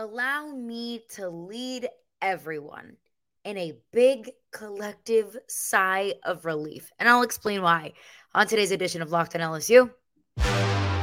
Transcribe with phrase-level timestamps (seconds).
[0.00, 1.86] allow me to lead
[2.22, 2.96] everyone
[3.44, 6.90] in a big collective sigh of relief.
[6.98, 7.92] And I'll explain why
[8.34, 9.90] on today's edition of Locked on LSU.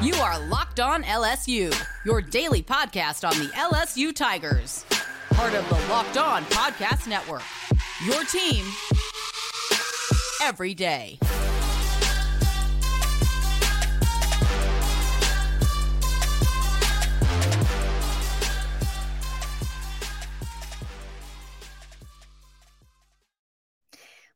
[0.02, 1.74] You are Locked On LSU,
[2.06, 4.84] your daily podcast on the LSU Tigers.
[5.32, 7.44] Part of the Locked On Podcast Network.
[8.06, 8.66] Your team
[10.42, 11.20] every day.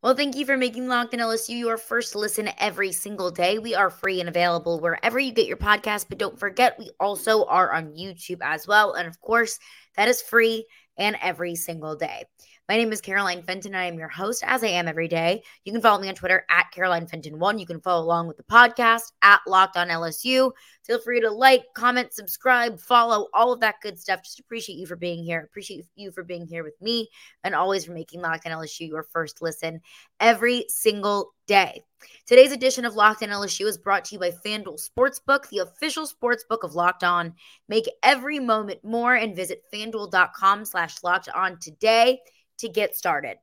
[0.02, 3.60] Well, thank you for making Locked LSU your first listen every single day.
[3.60, 7.46] We are free and available wherever you get your podcast, but don't forget we also
[7.46, 8.94] are on YouTube as well.
[8.94, 9.60] And of course,
[9.98, 10.66] that is free
[10.98, 12.26] and every single day.
[12.70, 15.44] My name is Caroline Fenton, and I am your host, as I am every day.
[15.66, 17.60] You can follow me on Twitter at Caroline Fenton1.
[17.60, 20.52] You can follow along with the podcast at Locked on LSU.
[20.86, 24.24] Feel free to like, comment, subscribe, follow, all of that good stuff.
[24.24, 25.42] Just appreciate you for being here.
[25.42, 27.10] Appreciate you for being here with me,
[27.44, 29.82] and always for making Locked on LSU your first listen
[30.20, 31.84] every single day.
[32.26, 36.08] Today's edition of Locked On LSU is brought to you by FanDuel Sportsbook, the official
[36.08, 37.34] sportsbook of Locked On.
[37.68, 42.20] Make every moment more and visit fanduel.com slash locked on today
[42.62, 43.38] to get started.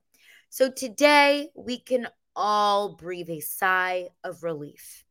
[0.48, 5.04] So today we can all breathe a sigh of relief.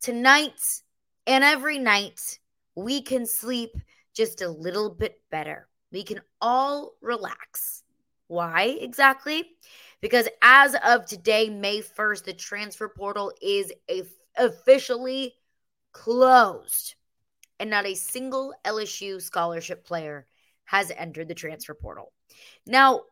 [0.00, 0.60] Tonight
[1.26, 2.38] and every night,
[2.74, 3.70] we can sleep
[4.14, 5.68] just a little bit better.
[5.92, 7.82] We can all relax.
[8.28, 9.44] Why exactly?
[10.00, 13.72] Because as of today, May 1st, the transfer portal is
[14.36, 15.34] officially
[15.92, 16.94] closed,
[17.58, 20.26] and not a single LSU scholarship player
[20.64, 22.12] has entered the transfer portal.
[22.66, 23.02] Now,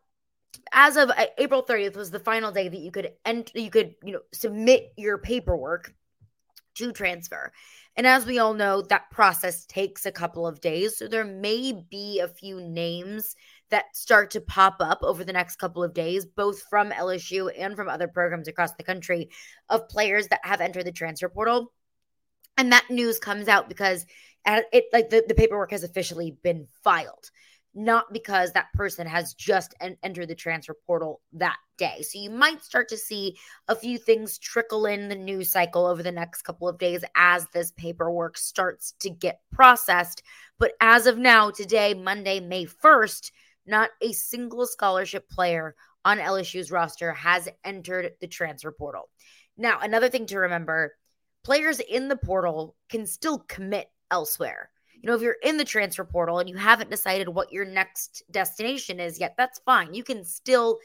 [0.72, 3.94] as of uh, April 30th was the final day that you could enter you could
[4.02, 5.94] you know submit your paperwork
[6.76, 7.52] to transfer.
[7.96, 10.98] And as we all know, that process takes a couple of days.
[10.98, 13.34] So there may be a few names
[13.70, 17.74] that start to pop up over the next couple of days, both from LSU and
[17.74, 19.30] from other programs across the country
[19.70, 21.72] of players that have entered the transfer portal.
[22.58, 24.06] And that news comes out because
[24.46, 27.30] it like the, the paperwork has officially been filed
[27.76, 32.00] not because that person has just en- entered the transfer portal that day.
[32.00, 33.36] So you might start to see
[33.68, 37.46] a few things trickle in the news cycle over the next couple of days as
[37.52, 40.22] this paperwork starts to get processed.
[40.58, 43.30] But as of now, today, Monday, May 1st,
[43.66, 49.10] not a single scholarship player on LSU's roster has entered the transfer portal.
[49.58, 50.94] Now, another thing to remember
[51.44, 54.70] players in the portal can still commit elsewhere
[55.00, 58.22] you know, if you're in the transfer portal and you haven't decided what your next
[58.30, 59.94] destination is yet, that's fine.
[59.94, 60.78] You can still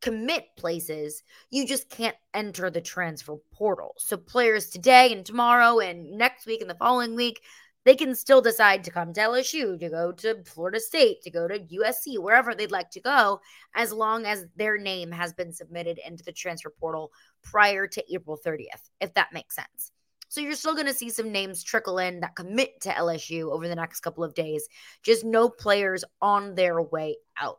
[0.00, 1.22] commit places.
[1.50, 3.94] You just can't enter the transfer portal.
[3.98, 7.42] So players today and tomorrow and next week and the following week,
[7.84, 11.48] they can still decide to come to LSU, to go to Florida State, to go
[11.48, 13.40] to USC, wherever they'd like to go,
[13.74, 17.10] as long as their name has been submitted into the transfer portal
[17.42, 19.92] prior to April 30th, if that makes sense.
[20.30, 23.66] So you're still going to see some names trickle in that commit to LSU over
[23.66, 24.68] the next couple of days,
[25.02, 27.58] just no players on their way out.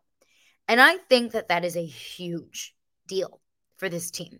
[0.70, 2.74] And I think that that is a huge
[3.10, 3.42] deal
[3.76, 4.40] for this team.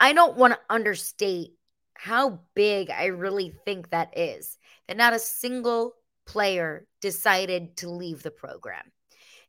[0.00, 1.52] I don't want to understate
[1.94, 4.58] how big I really think that is.
[4.88, 5.92] That not a single
[6.26, 8.90] player decided to leave the program.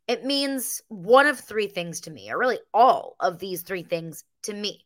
[0.07, 4.23] It means one of three things to me, or really all of these three things
[4.43, 4.85] to me.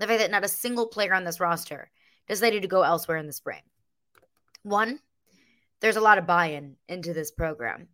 [0.00, 1.88] The fact that not a single player on this roster
[2.28, 3.62] decided to go elsewhere in the spring.
[4.62, 5.00] One,
[5.80, 7.88] there's a lot of buy in into this program.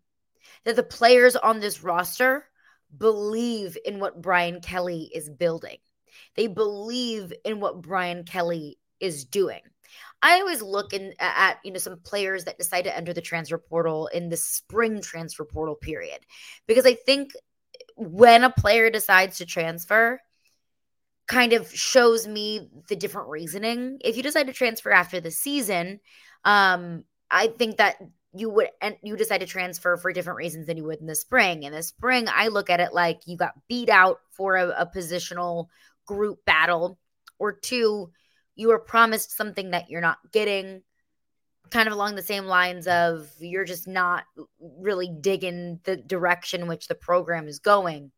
[0.64, 2.44] That the players on this roster
[2.96, 5.78] believe in what Brian Kelly is building,
[6.36, 9.60] they believe in what Brian Kelly is doing.
[10.20, 13.58] I always look in, at you know some players that decide to enter the transfer
[13.58, 16.18] portal in the spring transfer portal period
[16.66, 17.32] because I think
[17.96, 20.20] when a player decides to transfer,
[21.28, 23.98] kind of shows me the different reasoning.
[24.00, 26.00] If you decide to transfer after the season,
[26.44, 27.96] um, I think that
[28.34, 31.14] you would and you decide to transfer for different reasons than you would in the
[31.14, 31.62] spring.
[31.62, 34.86] In the spring, I look at it like you got beat out for a, a
[34.86, 35.68] positional
[36.06, 36.98] group battle,
[37.38, 38.10] or two,
[38.56, 40.82] you were promised something that you're not getting.
[41.70, 44.24] Kind of along the same lines of you're just not
[44.80, 48.10] really digging the direction which the program is going.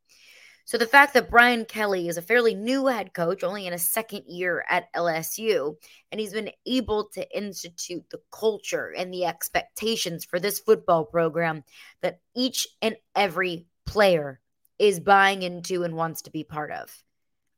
[0.71, 3.79] So the fact that Brian Kelly is a fairly new head coach, only in a
[3.79, 5.75] second year at LSU,
[6.13, 11.65] and he's been able to institute the culture and the expectations for this football program
[12.03, 14.39] that each and every player
[14.79, 17.03] is buying into and wants to be part of.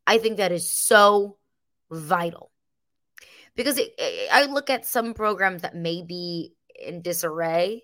[0.06, 1.36] I think that is so
[1.90, 2.50] vital.
[3.54, 7.82] Because it, it, I look at some programs that may be in disarray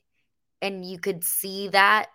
[0.63, 2.07] And you could see that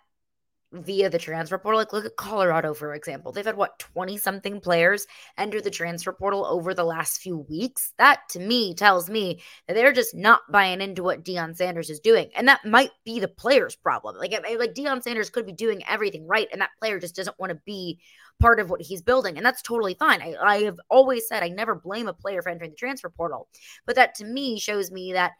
[0.74, 1.80] via the transfer portal.
[1.80, 3.32] Like, look at Colorado, for example.
[3.32, 5.06] They've had what, 20 something players
[5.38, 7.92] enter the transfer portal over the last few weeks.
[7.98, 12.00] That to me tells me that they're just not buying into what Deion Sanders is
[12.00, 12.30] doing.
[12.36, 14.16] And that might be the player's problem.
[14.16, 17.50] Like, like Deion Sanders could be doing everything right, and that player just doesn't want
[17.50, 18.00] to be
[18.40, 19.36] part of what he's building.
[19.36, 20.20] And that's totally fine.
[20.20, 23.48] I, I have always said I never blame a player for entering the transfer portal.
[23.86, 25.32] But that to me shows me that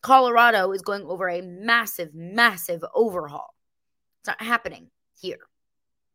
[0.00, 3.54] Colorado is going over a massive, massive overhaul.
[4.20, 5.40] It's not happening here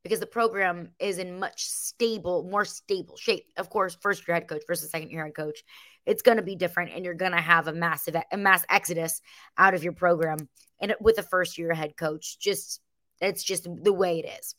[0.03, 3.45] because the program is in much stable, more stable shape.
[3.57, 5.63] Of course, first year head coach versus second year head coach,
[6.05, 9.21] it's going to be different, and you're going to have a massive, a mass exodus
[9.57, 10.49] out of your program,
[10.81, 12.81] and with a first year head coach, just
[13.21, 14.55] it's just the way it is.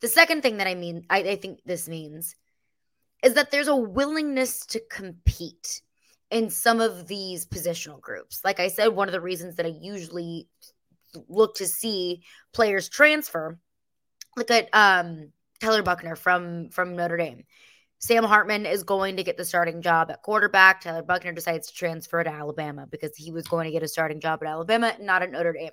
[0.00, 2.36] The second thing that I mean, I, I think this means,
[3.24, 5.82] is that there's a willingness to compete
[6.30, 8.42] in some of these positional groups.
[8.44, 10.46] Like I said, one of the reasons that I usually
[11.28, 12.22] look to see
[12.52, 13.58] players transfer.
[14.36, 17.44] Look at um, Tyler Buchner from from Notre Dame.
[18.00, 20.82] Sam Hartman is going to get the starting job at quarterback.
[20.82, 24.20] Tyler Buchner decides to transfer to Alabama because he was going to get a starting
[24.20, 25.70] job at Alabama, not at Notre Dame.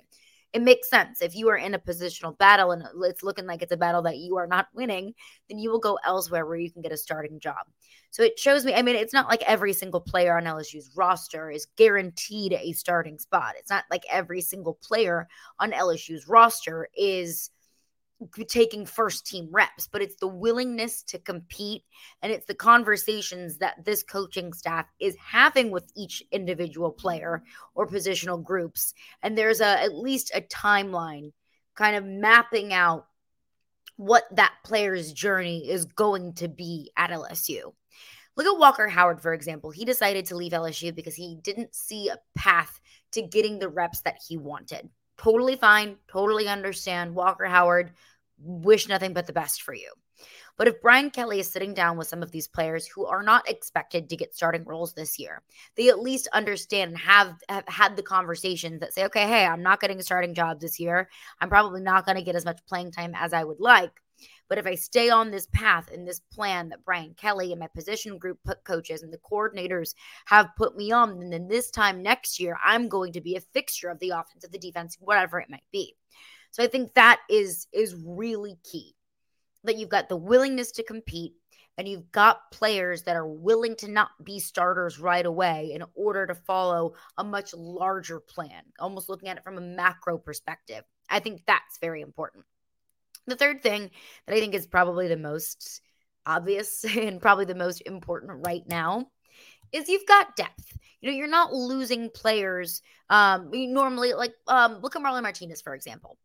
[0.52, 1.20] It makes sense.
[1.20, 4.16] If you are in a positional battle and it's looking like it's a battle that
[4.16, 5.12] you are not winning,
[5.48, 7.66] then you will go elsewhere where you can get a starting job.
[8.10, 11.50] So it shows me, I mean, it's not like every single player on LSU's roster
[11.50, 13.54] is guaranteed a starting spot.
[13.58, 15.28] It's not like every single player
[15.58, 17.50] on LSU's roster is
[18.48, 21.84] taking first team reps, but it's the willingness to compete
[22.22, 27.42] and it's the conversations that this coaching staff is having with each individual player
[27.74, 28.94] or positional groups.
[29.22, 31.32] And there's a at least a timeline
[31.74, 33.06] kind of mapping out
[33.96, 37.72] what that player's journey is going to be at LSU.
[38.36, 39.70] Look at Walker Howard, for example.
[39.70, 42.80] He decided to leave LSU because he didn't see a path
[43.12, 44.90] to getting the reps that he wanted.
[45.18, 45.96] Totally fine.
[46.08, 47.14] Totally understand.
[47.14, 47.92] Walker Howard,
[48.38, 49.92] wish nothing but the best for you.
[50.56, 53.48] But if Brian Kelly is sitting down with some of these players who are not
[53.48, 55.42] expected to get starting roles this year,
[55.76, 59.62] they at least understand and have, have had the conversations that say, okay, hey, I'm
[59.62, 61.10] not getting a starting job this year.
[61.40, 64.00] I'm probably not going to get as much playing time as I would like.
[64.48, 67.66] But if I stay on this path and this plan that Brian Kelly and my
[67.68, 69.94] position group coaches and the coordinators
[70.26, 73.88] have put me on, then this time next year, I'm going to be a fixture
[73.88, 75.94] of the offense, of the defense, whatever it might be.
[76.52, 78.94] So I think that is is really key.
[79.64, 81.32] That you've got the willingness to compete
[81.78, 86.26] and you've got players that are willing to not be starters right away in order
[86.26, 90.84] to follow a much larger plan, almost looking at it from a macro perspective.
[91.10, 92.44] I think that's very important.
[93.26, 93.90] The third thing
[94.26, 95.80] that I think is probably the most
[96.24, 99.06] obvious and probably the most important right now
[99.72, 100.76] is you've got depth.
[101.00, 102.82] You know, you're not losing players.
[103.10, 106.18] Um, normally, like um, look at Marlon Martinez, for example.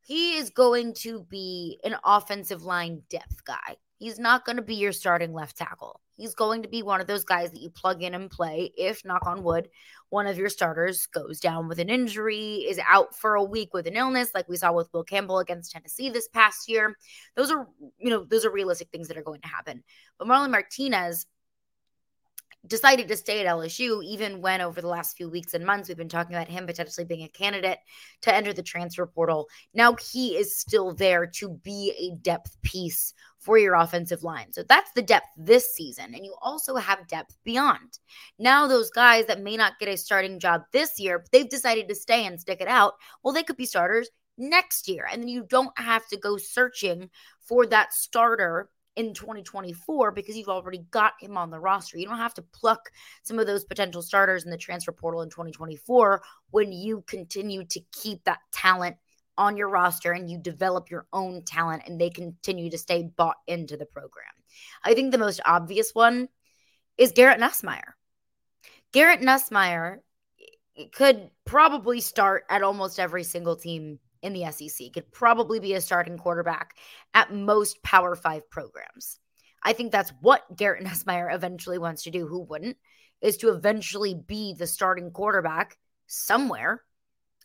[0.00, 3.76] He is going to be an offensive line depth guy.
[3.98, 6.00] He's not going to be your starting left tackle.
[6.16, 9.04] He's going to be one of those guys that you plug in and play if,
[9.04, 9.68] knock on wood,
[10.08, 13.86] one of your starters goes down with an injury, is out for a week with
[13.86, 16.96] an illness, like we saw with Will Campbell against Tennessee this past year.
[17.36, 17.68] Those are,
[17.98, 19.82] you know, those are realistic things that are going to happen.
[20.18, 21.26] But Marlon Martinez
[22.66, 25.96] decided to stay at LSU, even when over the last few weeks and months we've
[25.96, 27.78] been talking about him potentially being a candidate
[28.22, 29.48] to enter the transfer portal.
[29.74, 34.52] Now he is still there to be a depth piece for your offensive line.
[34.52, 36.14] So that's the depth this season.
[36.14, 37.98] And you also have depth beyond.
[38.38, 41.94] Now, those guys that may not get a starting job this year, they've decided to
[41.94, 42.94] stay and stick it out.
[43.22, 45.06] Well, they could be starters next year.
[45.10, 50.48] And then you don't have to go searching for that starter in 2024 because you've
[50.48, 51.98] already got him on the roster.
[51.98, 52.90] You don't have to pluck
[53.22, 57.80] some of those potential starters in the transfer portal in 2024 when you continue to
[57.92, 58.96] keep that talent
[59.38, 63.36] on your roster and you develop your own talent and they continue to stay bought
[63.46, 64.32] into the program.
[64.82, 66.28] I think the most obvious one
[66.96, 67.92] is Garrett Nussmeier.
[68.92, 69.98] Garrett Nussmeier
[70.78, 75.74] eh, could probably start at almost every single team in the SEC, could probably be
[75.74, 76.74] a starting quarterback
[77.14, 79.18] at most Power Five programs.
[79.62, 82.26] I think that's what Garrett Nussmeier eventually wants to do.
[82.26, 82.76] Who wouldn't?
[83.22, 86.82] Is to eventually be the starting quarterback somewhere.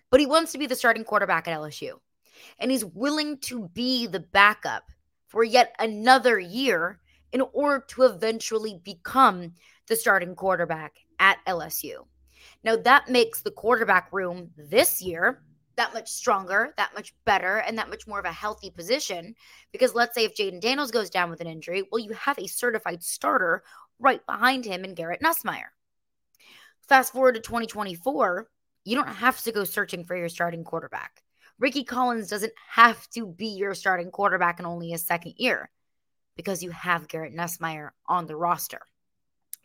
[0.09, 1.93] But he wants to be the starting quarterback at LSU.
[2.59, 4.83] And he's willing to be the backup
[5.27, 6.99] for yet another year
[7.31, 9.53] in order to eventually become
[9.87, 12.05] the starting quarterback at LSU.
[12.63, 15.41] Now, that makes the quarterback room this year
[15.81, 19.33] that much stronger, that much better, and that much more of a healthy position.
[19.71, 22.47] Because let's say if Jayden Daniels goes down with an injury, well, you have a
[22.47, 23.63] certified starter
[23.97, 25.69] right behind him in Garrett Nussmeier.
[26.87, 28.47] Fast forward to 2024,
[28.85, 31.23] you don't have to go searching for your starting quarterback.
[31.57, 35.71] Rickie Collins doesn't have to be your starting quarterback in only his second year
[36.35, 38.81] because you have Garrett Nussmeier on the roster.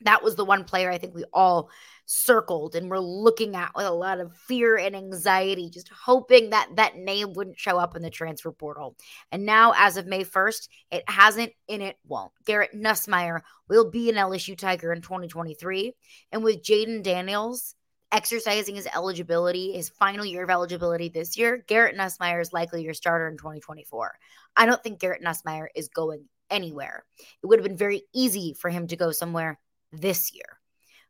[0.02, 1.70] That was the one player I think we all
[2.04, 6.68] circled and were looking at with a lot of fear and anxiety, just hoping that
[6.76, 8.96] that name wouldn't show up in the transfer portal.
[9.32, 12.32] And now, as of May 1st, it hasn't and it won't.
[12.44, 15.94] Garrett Nussmeier will be an LSU Tiger in 2023.
[16.30, 17.74] And with Jayden Daniels,
[18.12, 22.94] exercising his eligibility, his final year of eligibility this year, Garrett Nussmeier is likely your
[22.94, 24.16] starter in 2024.
[24.56, 27.04] I don't think Garrett Nussmeier is going anywhere.
[27.42, 29.58] It would have been very easy for him to go somewhere
[29.92, 30.60] this year.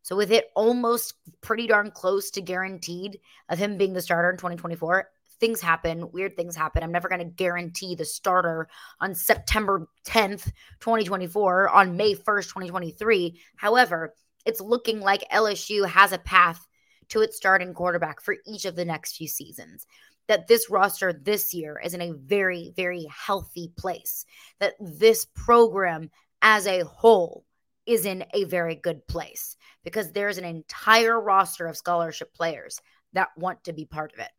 [0.03, 3.19] So, with it almost pretty darn close to guaranteed
[3.49, 5.09] of him being the starter in 2024,
[5.41, 6.83] things happen, weird things happen.
[6.83, 8.69] I'm never going to guarantee the starter
[9.01, 10.45] on September 10th,
[10.81, 13.41] 2024, on May 1st, 2023.
[13.57, 14.15] However,
[14.45, 16.67] it's looking like LSU has a path
[17.09, 19.87] to its starting quarterback for each of the next few seasons.
[20.29, 24.25] That this roster this year is in a very, very healthy place.
[24.59, 26.11] That this program
[26.43, 27.45] as a whole
[27.87, 32.81] is in a very good place because there's an entire roster of scholarship players
[33.13, 34.31] that want to be part of it.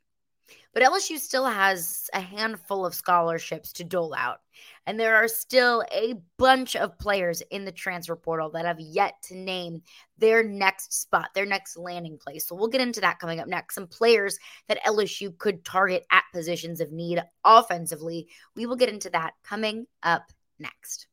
[0.74, 4.42] But LSU still has a handful of scholarships to dole out.
[4.86, 9.16] And there are still a bunch of players in the transfer portal that have yet
[9.24, 9.82] to name
[10.18, 12.48] their next spot, their next landing place.
[12.48, 13.76] So we'll get into that coming up next.
[13.76, 14.38] Some players
[14.68, 18.28] that LSU could target at positions of need offensively.
[18.56, 21.08] We will get into that coming up next.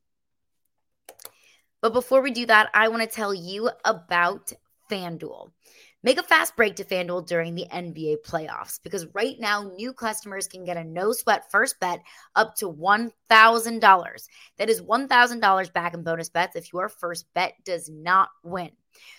[1.81, 4.51] But before we do that, I want to tell you about
[4.89, 5.51] FanDuel.
[6.03, 10.47] Make a fast break to FanDuel during the NBA playoffs because right now, new customers
[10.47, 11.99] can get a no sweat first bet
[12.35, 14.27] up to $1,000.
[14.57, 18.69] That is $1,000 back in bonus bets if your first bet does not win.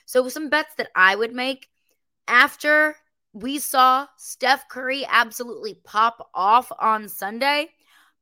[0.04, 1.68] So, some bets that I would make
[2.28, 2.94] after
[3.32, 7.68] we saw Steph Curry absolutely pop off on Sunday,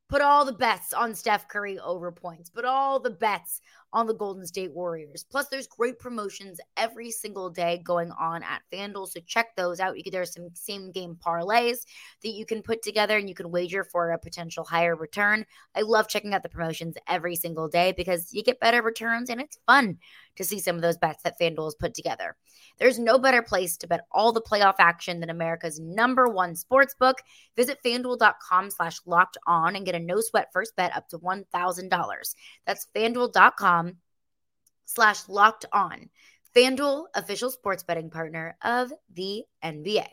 [0.09, 3.61] put all the bets on Steph Curry over points, put all the bets
[3.95, 5.25] on the Golden State Warriors.
[5.31, 9.09] Plus, there's great promotions every single day going on at FanDuel.
[9.09, 9.97] So check those out.
[9.97, 11.87] You can, there's some same game parlays
[12.23, 15.47] that you can put together and you can wager for a potential higher return.
[15.77, 19.41] I love checking out the promotions every single day because you get better returns and
[19.41, 19.99] it's fun
[20.37, 22.35] to see some of those bets that FanDuel has put together.
[22.79, 26.95] There's no better place to bet all the playoff action than America's number one sports
[26.99, 27.19] book.
[27.57, 32.35] Visit fanduel.com slash locked on and get a no sweat first bet up to $1,000.
[32.67, 33.84] That's fanduel.com
[34.85, 36.11] slash locked on.
[36.55, 40.07] FanDuel, official sports betting partner of the NBA.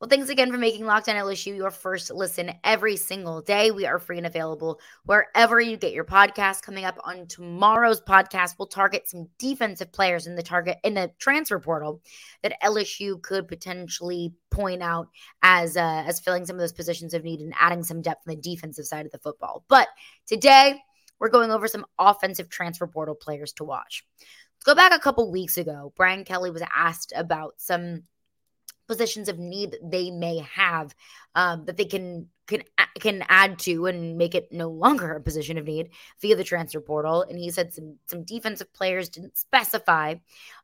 [0.00, 3.70] Well, thanks again for making Locked On LSU your first listen every single day.
[3.70, 6.62] We are free and available wherever you get your podcast.
[6.62, 11.10] Coming up on tomorrow's podcast, we'll target some defensive players in the target in the
[11.18, 12.00] transfer portal
[12.42, 15.08] that LSU could potentially point out
[15.42, 18.34] as uh, as filling some of those positions of need and adding some depth on
[18.34, 19.66] the defensive side of the football.
[19.68, 19.88] But
[20.24, 20.80] today,
[21.20, 24.04] we're going over some offensive transfer portal players to watch.
[24.18, 25.92] Let's go back a couple weeks ago.
[25.96, 28.02] Brian Kelly was asked about some
[28.88, 30.92] positions of need that they may have
[31.36, 32.64] um, that they can can
[32.98, 36.80] can add to and make it no longer a position of need via the transfer
[36.80, 37.22] portal.
[37.22, 40.16] And he said some some defensive players didn't specify,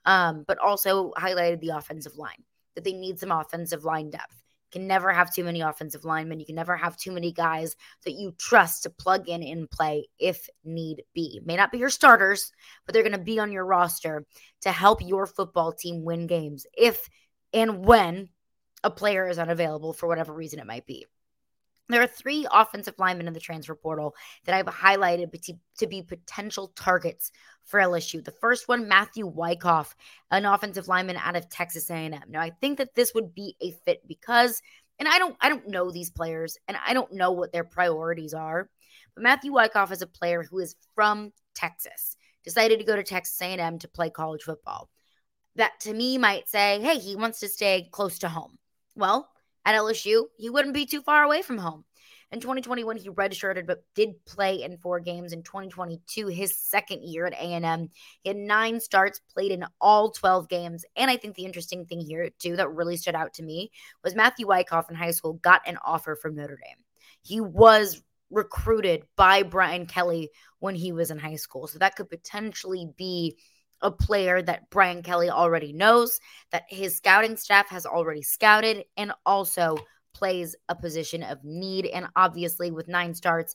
[0.05, 2.43] um, but also highlighted the offensive line
[2.75, 4.43] that they need some offensive line depth.
[4.73, 6.41] Can never have too many offensive linemen.
[6.41, 10.09] You can never have too many guys that you trust to plug in and play
[10.19, 11.41] if need be.
[11.45, 12.53] May not be your starters,
[12.85, 14.25] but they're going to be on your roster
[14.63, 17.09] to help your football team win games if
[17.53, 18.29] and when
[18.85, 21.07] a player is unavailable for whatever reason it might be.
[21.89, 24.15] There are three offensive linemen in the transfer portal
[24.45, 25.31] that I've highlighted
[25.79, 27.31] to, be potential targets
[27.65, 28.25] for LSU.
[28.25, 29.95] The first one, Matthew Wykoff,
[30.31, 32.21] an offensive lineman out of Texas A&M.
[32.29, 34.63] Now, I think that this would be a fit because,
[34.99, 38.35] and I don't, I don't know these players, and I don't know what their priorities
[38.35, 38.69] are.
[39.15, 43.41] But Matthew Wykoff is a player who is from Texas, decided to go to Texas
[43.41, 44.91] A&M to play college football
[45.57, 48.59] that to me might say, hey, he wants to stay close to home.
[48.95, 49.29] Well,
[49.67, 51.85] at LSU, he wouldn't be too far away from home.
[52.33, 55.33] In 2021, he redshirted but did play in four games.
[55.33, 57.89] In 2022, his second year at A&M,
[58.23, 60.85] he had nine starts, played in all 12 games.
[60.97, 63.71] And I think the interesting thing here, too, that really stood out to me
[64.03, 66.85] was Matthew Wykoff in high school got an offer from Notre Dame.
[67.23, 71.67] He was recruited by Brian Kelly when he was in high school.
[71.69, 73.37] So that could potentially be–
[73.83, 76.19] a player that Brian Kelly already knows,
[76.51, 79.77] that his scouting staff has already scouted, and also
[80.15, 81.87] plays a position of need.
[81.87, 83.55] And obviously, with nine starts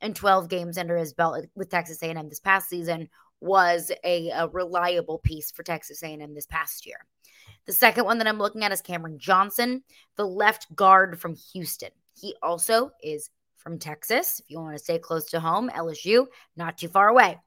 [0.00, 3.08] and 12 games under his belt with Texas A&M this past season,
[3.40, 7.06] was a, a reliable piece for Texas A&M this past year.
[7.66, 9.82] The second one that I'm looking at is Cameron Johnson,
[10.16, 11.90] the left guard from Houston.
[12.18, 14.40] He also is from Texas.
[14.40, 17.38] If you want to stay close to home, LSU, not too far away.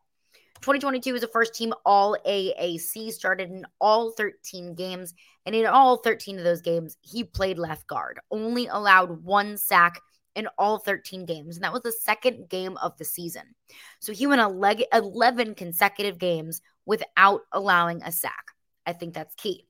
[0.63, 5.13] 2022 was a first team All AAC, started in all 13 games.
[5.45, 9.99] And in all 13 of those games, he played left guard, only allowed one sack
[10.35, 11.57] in all 13 games.
[11.57, 13.43] And that was the second game of the season.
[13.99, 18.45] So he went 11 consecutive games without allowing a sack.
[18.85, 19.67] I think that's key.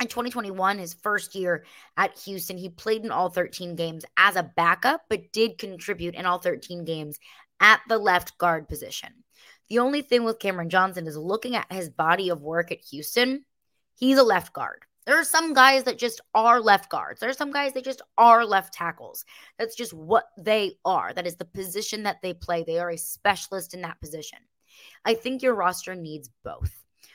[0.00, 1.64] In 2021, his first year
[1.96, 6.26] at Houston, he played in all 13 games as a backup, but did contribute in
[6.26, 7.18] all 13 games
[7.60, 9.24] at the left guard position.
[9.68, 13.44] The only thing with Cameron Johnson is looking at his body of work at Houston,
[13.94, 14.82] he's a left guard.
[15.06, 17.20] There are some guys that just are left guards.
[17.20, 19.24] There are some guys that just are left tackles.
[19.58, 21.14] That's just what they are.
[21.14, 22.62] That is the position that they play.
[22.62, 24.38] They are a specialist in that position.
[25.04, 26.72] I think your roster needs both.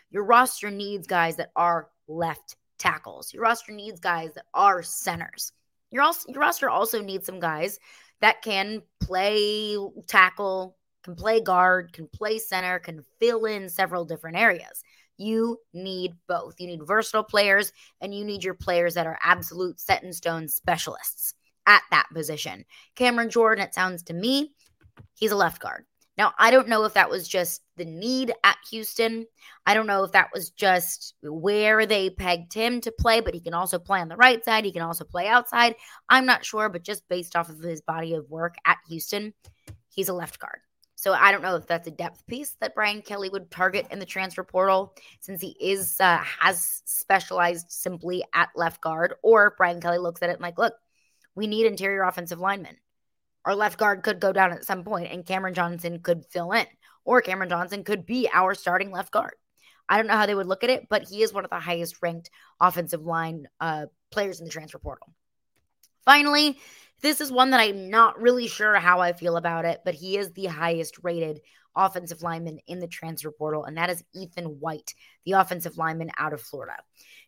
[0.10, 3.32] Your roster needs guys that are left tackles.
[3.32, 5.52] Your roster needs guys that are centers.
[5.92, 7.78] Your, also, your roster also needs some guys
[8.22, 9.78] that can play
[10.08, 14.84] tackle, can play guard, can play center, can fill in several different areas.
[15.18, 16.56] You need both.
[16.60, 20.48] You need versatile players and you need your players that are absolute set in stone
[20.48, 21.34] specialists
[21.66, 22.66] at that position.
[22.96, 24.54] Cameron Jordan, it sounds to me,
[25.14, 25.86] he's a left guard.
[26.18, 29.26] Now, I don't know if that was just the need at Houston.
[29.66, 33.40] I don't know if that was just where they pegged him to play, but he
[33.40, 34.64] can also play on the right side.
[34.64, 35.76] He can also play outside.
[36.10, 39.34] I'm not sure, but just based off of his body of work at Houston,
[39.90, 40.60] he's a left guard.
[40.96, 44.00] So I don't know if that's a depth piece that Brian Kelly would target in
[44.00, 49.82] the transfer portal, since he is uh, has specialized simply at left guard, or Brian
[49.82, 50.76] Kelly looks at it and like, look,
[51.36, 52.78] we need interior offensive linemen.
[53.46, 56.66] Our left guard could go down at some point, and Cameron Johnson could fill in,
[57.04, 59.34] or Cameron Johnson could be our starting left guard.
[59.90, 61.60] I don't know how they would look at it, but he is one of the
[61.60, 65.14] highest ranked offensive line uh, players in the transfer portal.
[66.06, 66.58] Finally,
[67.02, 70.18] this is one that I'm not really sure how I feel about it, but he
[70.18, 71.42] is the highest rated
[71.76, 74.94] offensive lineman in the transfer portal, and that is Ethan White,
[75.26, 76.78] the offensive lineman out of Florida.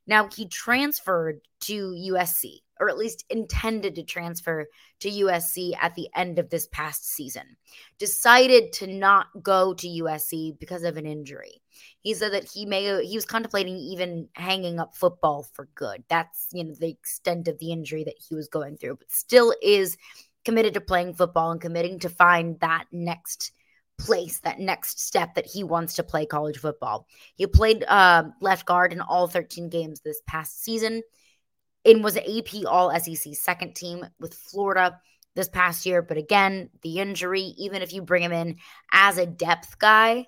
[0.07, 4.67] Now, he transferred to USC or at least intended to transfer
[4.99, 7.55] to USC at the end of this past season,
[7.99, 11.61] decided to not go to USC because of an injury.
[12.01, 16.03] He said that he may he was contemplating even hanging up football for good.
[16.09, 19.53] That's you know the extent of the injury that he was going through, but still
[19.61, 19.97] is
[20.43, 23.51] committed to playing football and committing to find that next
[23.97, 27.07] place, that next step that he wants to play college football.
[27.35, 31.01] He played uh, left guard in all 13 games this past season
[31.85, 34.99] and was AP All SEC second team with Florida
[35.35, 36.01] this past year.
[36.01, 38.57] But again, the injury, even if you bring him in
[38.91, 40.25] as a depth guy,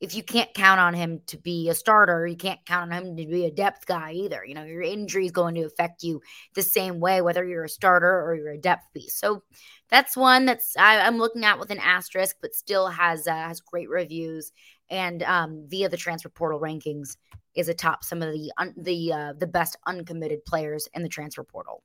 [0.00, 3.16] if you can't count on him to be a starter, you can't count on him
[3.16, 4.44] to be a depth guy either.
[4.44, 6.22] You know, your injury is going to affect you
[6.54, 9.16] the same way, whether you're a starter or you're a depth piece.
[9.16, 9.42] So
[9.90, 13.60] that's one that's I, am looking at with an asterisk, but still has uh, has
[13.60, 14.52] great reviews
[14.90, 17.16] and um, via the transfer portal rankings
[17.54, 21.44] is atop some of the un- the uh, the best uncommitted players in the transfer
[21.44, 21.82] portal.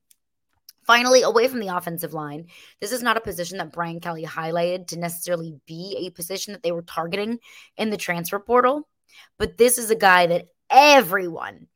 [0.85, 2.45] Finally, away from the offensive line,
[2.81, 6.61] this is not a position that Brian Kelly highlighted to necessarily be a position that
[6.61, 7.39] they were targeting
[7.77, 8.87] in the transfer portal,
[9.37, 11.67] but this is a guy that everyone,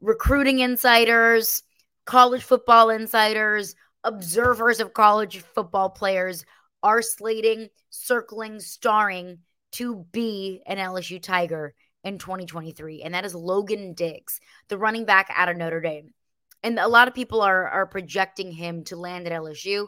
[0.00, 1.62] recruiting insiders,
[2.06, 6.44] college football insiders, observers of college football players
[6.82, 9.38] are slating, circling, starring
[9.72, 15.30] to be an LSU Tiger in 2023, and that is Logan Diggs, the running back
[15.34, 16.12] out of Notre Dame.
[16.62, 19.86] And a lot of people are are projecting him to land at LSU.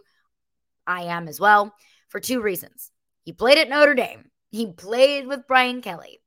[0.87, 1.75] I am as well
[2.09, 2.91] for two reasons.
[3.25, 4.31] He played at Notre Dame.
[4.51, 6.21] He played with Brian Kelly.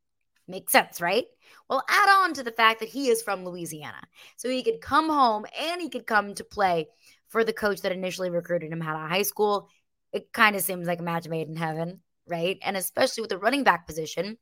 [0.47, 1.25] Makes sense, right?
[1.69, 4.01] Well, add on to the fact that he is from Louisiana.
[4.35, 6.87] So he could come home and he could come to play
[7.29, 9.69] for the coach that initially recruited him out of high school.
[10.13, 12.57] It kind of seems like a match made in heaven, right?
[12.61, 14.37] And especially with the running back position,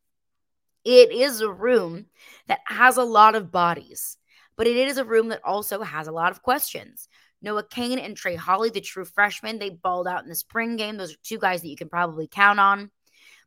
[0.83, 2.07] it is a room
[2.47, 4.17] that has a lot of bodies,
[4.55, 7.07] but it is a room that also has a lot of questions.
[7.41, 10.97] Noah Cain and Trey Holly, the true freshmen, they balled out in the spring game.
[10.97, 12.89] Those are two guys that you can probably count on.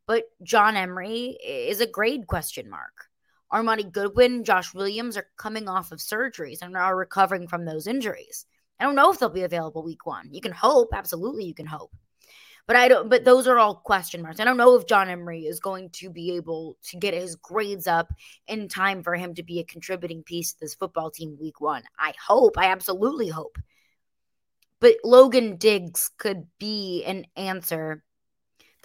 [0.07, 3.07] But John Emery is a grade question mark.
[3.53, 8.45] Armoni Goodwin, Josh Williams are coming off of surgeries and are recovering from those injuries.
[8.79, 10.29] I don't know if they'll be available week one.
[10.33, 11.93] You can hope, absolutely, you can hope.
[12.67, 13.09] But I don't.
[13.09, 14.41] But those are all question marks.
[14.41, 17.87] I don't know if John Emery is going to be able to get his grades
[17.87, 18.13] up
[18.49, 21.85] in time for him to be a contributing piece to this football team week one.
[21.99, 22.59] I hope.
[22.59, 23.59] I absolutely hope.
[24.81, 28.03] But Logan Diggs could be an answer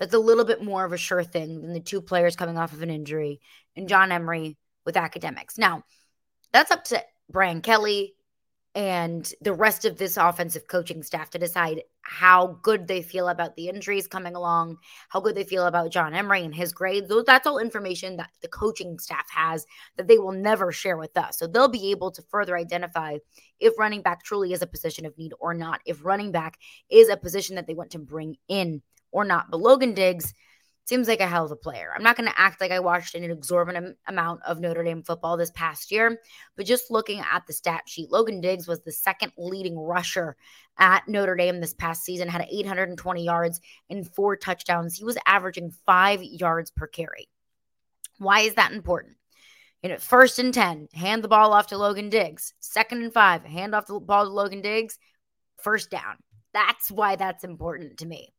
[0.01, 2.73] that's a little bit more of a sure thing than the two players coming off
[2.73, 3.39] of an injury
[3.75, 5.59] and John Emery with academics.
[5.59, 5.83] Now,
[6.51, 8.15] that's up to Brian Kelly
[8.73, 13.55] and the rest of this offensive coaching staff to decide how good they feel about
[13.55, 14.75] the injuries coming along,
[15.07, 17.09] how good they feel about John Emery and his grades.
[17.25, 21.39] That's all information that the coaching staff has that they will never share with us.
[21.39, 23.19] So they'll be able to further identify
[23.61, 26.57] if running back truly is a position of need or not, if running back
[26.89, 28.81] is a position that they want to bring in
[29.13, 29.49] or not.
[29.49, 30.33] But Logan Diggs,
[30.85, 31.91] seems like a hell of a player.
[31.95, 35.37] I'm not going to act like I watched an exorbitant amount of Notre Dame football
[35.37, 36.19] this past year,
[36.55, 40.35] but just looking at the stat sheet, Logan Diggs was the second leading rusher
[40.77, 44.95] at Notre Dame this past season, had 820 yards and four touchdowns.
[44.95, 47.29] He was averaging five yards per carry.
[48.17, 49.17] Why is that important?
[49.81, 52.53] You know, first and 10, hand the ball off to Logan Diggs.
[52.59, 54.99] Second and five, hand off the ball to Logan Diggs.
[55.57, 56.17] First down.
[56.53, 58.33] That's why that's important to me.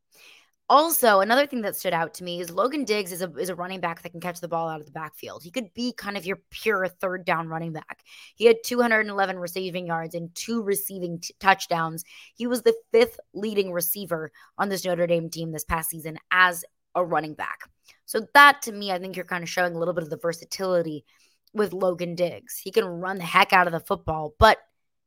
[0.72, 3.54] Also, another thing that stood out to me is Logan Diggs is a, is a
[3.54, 5.42] running back that can catch the ball out of the backfield.
[5.42, 8.02] He could be kind of your pure third down running back.
[8.36, 12.04] He had 211 receiving yards and two receiving t- touchdowns.
[12.32, 16.64] He was the fifth leading receiver on this Notre Dame team this past season as
[16.94, 17.68] a running back.
[18.06, 20.16] So, that to me, I think you're kind of showing a little bit of the
[20.16, 21.04] versatility
[21.52, 22.56] with Logan Diggs.
[22.56, 24.56] He can run the heck out of the football, but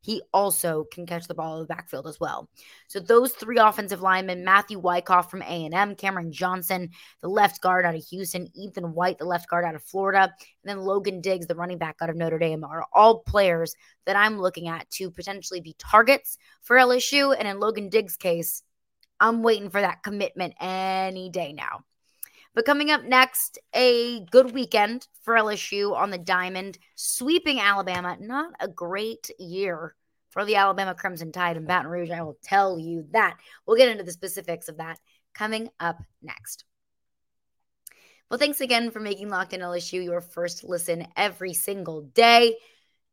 [0.00, 2.48] he also can catch the ball in the backfield as well.
[2.88, 6.90] So those three offensive linemen, Matthew Wykoff from A&M, Cameron Johnson,
[7.22, 10.30] the left guard out of Houston, Ethan White, the left guard out of Florida, and
[10.64, 14.38] then Logan Diggs, the running back out of Notre Dame, are all players that I'm
[14.38, 17.34] looking at to potentially be targets for LSU.
[17.36, 18.62] And in Logan Diggs' case,
[19.18, 21.84] I'm waiting for that commitment any day now.
[22.56, 28.16] But coming up next, a good weekend for LSU on the diamond, sweeping Alabama.
[28.18, 29.94] Not a great year
[30.30, 32.10] for the Alabama Crimson Tide in Baton Rouge.
[32.10, 33.36] I will tell you that.
[33.66, 34.98] We'll get into the specifics of that
[35.34, 36.64] coming up next.
[38.30, 42.56] Well, thanks again for making Locked In LSU your first listen every single day.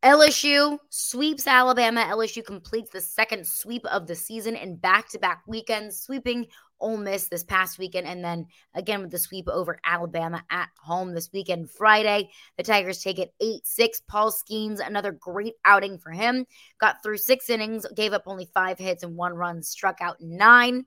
[0.03, 2.01] LSU sweeps Alabama.
[2.10, 6.47] LSU completes the second sweep of the season in back to back weekends, sweeping
[6.83, 11.13] Ole Miss this past weekend, and then again with the sweep over Alabama at home
[11.13, 11.71] this weekend.
[11.71, 14.01] Friday, the Tigers take it 8 6.
[14.01, 16.45] Paul Skenes, another great outing for him.
[16.79, 20.85] Got through six innings, gave up only five hits and one run, struck out nine.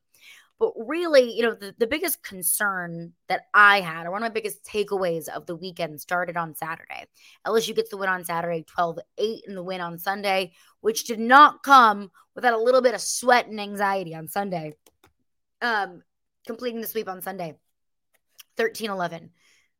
[0.59, 4.32] But really, you know, the, the biggest concern that I had, or one of my
[4.32, 7.06] biggest takeaways of the weekend, started on Saturday.
[7.46, 11.20] LSU gets the win on Saturday, 12 8 in the win on Sunday, which did
[11.20, 14.74] not come without a little bit of sweat and anxiety on Sunday.
[15.62, 16.03] Um,
[16.47, 17.55] completing the sweep on Sunday,
[18.57, 19.31] 13 11.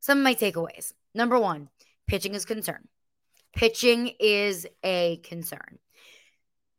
[0.01, 0.93] Some of my takeaways.
[1.15, 1.69] Number one,
[2.07, 2.89] pitching is concern.
[3.55, 5.79] Pitching is a concern.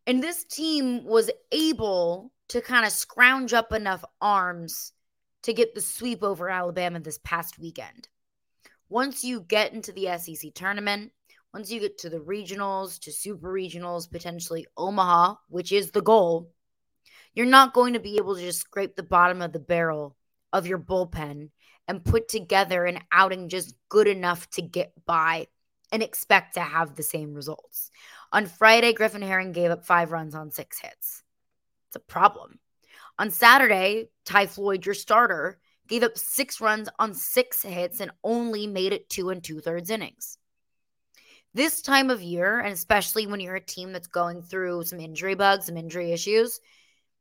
[0.06, 4.94] And this team was able to kind of scrounge up enough arms
[5.44, 8.08] to get the sweep over Alabama this past weekend.
[8.90, 11.12] Once you get into the SEC tournament,
[11.54, 16.52] once you get to the regionals, to super regionals, potentially Omaha, which is the goal,
[17.34, 20.16] you're not going to be able to just scrape the bottom of the barrel
[20.54, 21.50] of your bullpen
[21.88, 25.48] and put together an outing just good enough to get by
[25.92, 27.92] and expect to have the same results.
[28.32, 31.24] On Friday, Griffin Herring gave up five runs on six hits.
[31.88, 32.60] It's a problem.
[33.18, 38.68] On Saturday, Ty Floyd, your starter, gave up six runs on six hits and only
[38.68, 40.38] made it two and two thirds innings.
[41.54, 45.34] This time of year, and especially when you're a team that's going through some injury
[45.34, 46.60] bugs, some injury issues,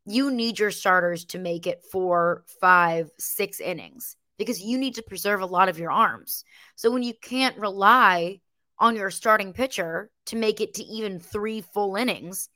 [0.07, 5.03] you need your starters to make it four, five, six innings because you need to
[5.03, 6.45] preserve a lot of your arms.
[6.77, 8.40] So when you can't rely
[8.79, 12.49] on your starting pitcher to make it to even three full innings,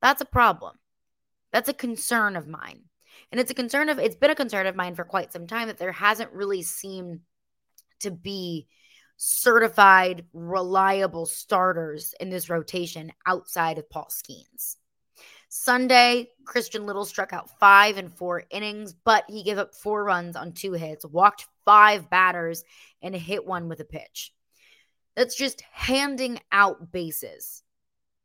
[0.00, 0.76] that's a problem.
[1.52, 2.82] That's a concern of mine.
[3.30, 5.68] And it's a concern of it's been a concern of mine for quite some time
[5.68, 7.20] that there hasn't really seemed
[8.00, 8.66] to be
[9.16, 14.76] certified reliable starters in this rotation outside of Paul Skenes.
[15.56, 20.34] Sunday, Christian Little struck out five and four innings, but he gave up four runs
[20.34, 22.64] on two hits, walked five batters,
[23.00, 24.34] and hit one with a pitch.
[25.14, 27.62] That's just handing out bases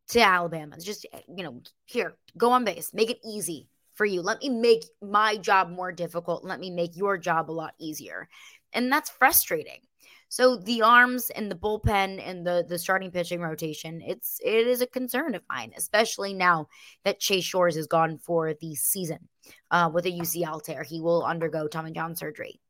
[0.08, 0.74] to Alabama.
[0.76, 4.24] It's just, you know, here, go on base, make it easy for you.
[4.24, 6.44] Let me make my job more difficult.
[6.44, 8.28] Let me make your job a lot easier.
[8.74, 9.82] And that's frustrating.
[10.30, 14.82] So the arms and the bullpen and the the starting pitching rotation, it's it is
[14.82, 16.68] a concern of mine, especially now
[17.04, 19.28] that Chase Shores is gone for the season
[19.72, 20.84] uh, with a UCL tear.
[20.84, 22.62] He will undergo Tommy John surgery.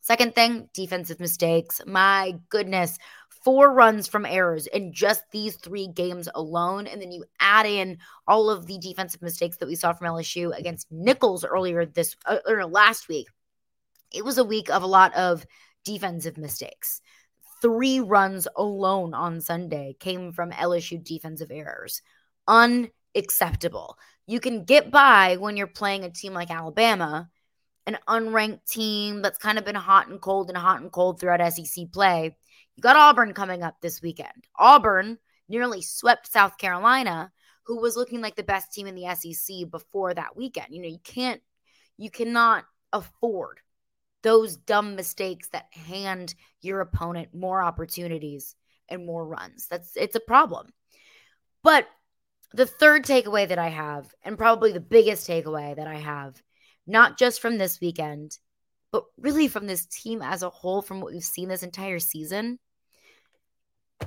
[0.00, 1.80] Second thing, defensive mistakes.
[1.86, 2.96] My goodness,
[3.44, 6.86] four runs from errors in just these three games alone.
[6.86, 10.56] And then you add in all of the defensive mistakes that we saw from LSU
[10.56, 13.26] against Nicholls earlier this uh, or last week.
[14.12, 15.44] It was a week of a lot of
[15.88, 17.00] defensive mistakes.
[17.60, 22.02] three runs alone on Sunday came from LSU defensive errors.
[22.46, 23.98] Unacceptable.
[24.26, 27.28] You can get by when you're playing a team like Alabama,
[27.86, 31.52] an unranked team that's kind of been hot and cold and hot and cold throughout
[31.52, 32.36] SEC play.
[32.76, 34.46] You got Auburn coming up this weekend.
[34.56, 37.32] Auburn nearly swept South Carolina,
[37.64, 40.68] who was looking like the best team in the SEC before that weekend.
[40.70, 41.40] You know, you can't,
[41.96, 43.60] you cannot afford
[44.22, 48.54] those dumb mistakes that hand your opponent more opportunities
[48.88, 49.66] and more runs.
[49.68, 50.72] That's it's a problem.
[51.62, 51.86] But
[52.52, 56.40] the third takeaway that I have, and probably the biggest takeaway that I have,
[56.86, 58.38] not just from this weekend,
[58.90, 62.58] but really from this team as a whole, from what we've seen this entire season.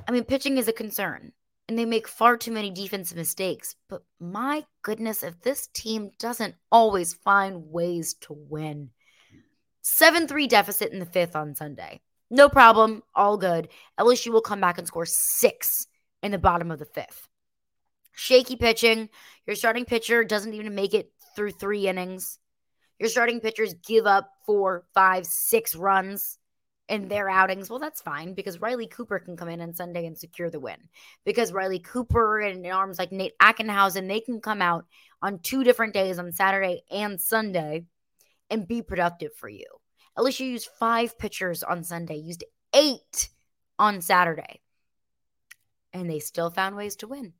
[0.08, 1.32] I mean, pitching is a concern,
[1.68, 3.76] and they make far too many defensive mistakes.
[3.88, 8.90] But my goodness, if this team doesn't always find ways to win,
[9.82, 12.00] 7 3 deficit in the fifth on Sunday.
[12.30, 13.02] No problem.
[13.14, 13.68] All good.
[14.00, 15.86] LSU will come back and score six
[16.22, 17.28] in the bottom of the fifth.
[18.12, 19.10] Shaky pitching.
[19.46, 22.38] Your starting pitcher doesn't even make it through three innings.
[22.98, 26.38] Your starting pitchers give up four, five, six runs
[26.88, 27.68] in their outings.
[27.68, 30.76] Well, that's fine because Riley Cooper can come in on Sunday and secure the win.
[31.24, 34.86] Because Riley Cooper and arms like Nate Ackenhausen, they can come out
[35.20, 37.84] on two different days on Saturday and Sunday
[38.50, 39.66] and be productive for you.
[40.18, 43.30] LSU used five pitchers on Sunday, used eight
[43.78, 44.60] on Saturday,
[45.92, 47.32] and they still found ways to win.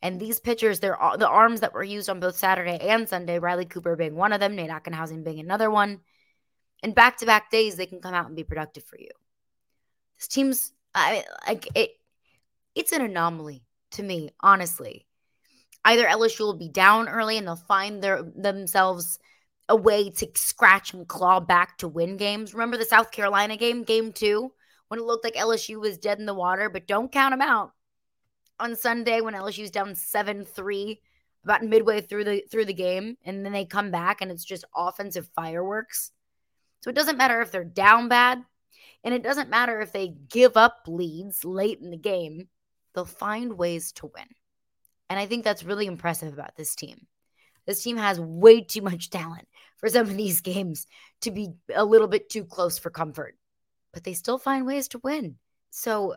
[0.00, 3.66] And these pitchers, they're the arms that were used on both Saturday and Sunday, Riley
[3.66, 6.00] Cooper being one of them, Nate Ackenhausen being another one.
[6.82, 9.10] And back to back days, they can come out and be productive for you.
[10.18, 11.90] This team's I like it.
[12.74, 15.06] It's an anomaly to me, honestly.
[15.84, 19.18] Either LSU will be down early and they'll find their themselves
[19.68, 22.54] a way to scratch and claw back to win games.
[22.54, 24.52] Remember the South Carolina game, game two,
[24.88, 27.72] when it looked like LSU was dead in the water, but don't count them out.
[28.58, 31.00] On Sunday, when LSU's down 7 3,
[31.44, 34.64] about midway through the through the game, and then they come back and it's just
[34.76, 36.10] offensive fireworks.
[36.80, 38.44] So it doesn't matter if they're down bad,
[39.04, 42.48] and it doesn't matter if they give up leads late in the game,
[42.94, 44.26] they'll find ways to win.
[45.08, 47.06] And I think that's really impressive about this team.
[47.66, 49.48] This team has way too much talent
[49.78, 50.86] for some of these games
[51.22, 53.36] to be a little bit too close for comfort,
[53.92, 55.36] but they still find ways to win.
[55.70, 56.14] So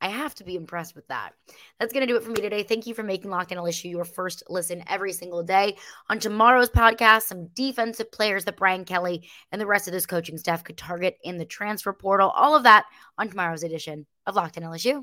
[0.00, 1.32] I have to be impressed with that.
[1.80, 2.62] That's going to do it for me today.
[2.62, 5.76] Thank you for making Locked On LSU your first listen every single day.
[6.10, 10.36] On tomorrow's podcast, some defensive players that Brian Kelly and the rest of this coaching
[10.36, 12.30] staff could target in the transfer portal.
[12.30, 12.84] All of that
[13.16, 15.02] on tomorrow's edition of Locked On LSU.